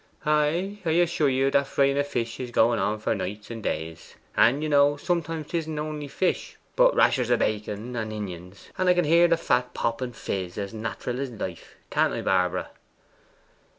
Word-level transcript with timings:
'Ay, 0.25 0.79
I 0.83 0.89
assure 0.93 1.29
you 1.29 1.51
that 1.51 1.67
frying 1.67 1.95
o' 1.95 2.01
fish 2.01 2.39
is 2.39 2.49
going 2.49 2.79
on 2.79 2.97
for 2.97 3.13
nights 3.13 3.51
and 3.51 3.61
days. 3.61 4.15
And, 4.35 4.63
you 4.63 4.67
know, 4.69 4.97
sometimes 4.97 5.45
'tisn't 5.51 5.77
only 5.77 6.07
fish, 6.07 6.57
but 6.75 6.95
rashers 6.95 7.29
o' 7.29 7.37
bacon 7.37 7.95
and 7.95 8.11
inions. 8.11 8.69
Ay, 8.79 8.85
I 8.87 8.93
can 8.95 9.05
hear 9.05 9.27
the 9.27 9.37
fat 9.37 9.75
pop 9.75 10.01
and 10.01 10.15
fizz 10.15 10.57
as 10.57 10.73
nateral 10.73 11.19
as 11.19 11.29
life; 11.29 11.75
can't 11.91 12.13
I, 12.15 12.23
Barbara? 12.23 12.71